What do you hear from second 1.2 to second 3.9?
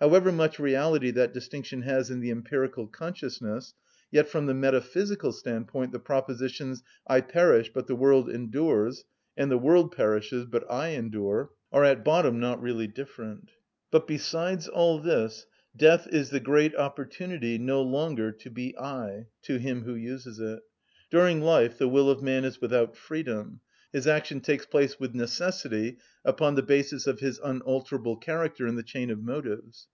distinction has in the empirical consciousness,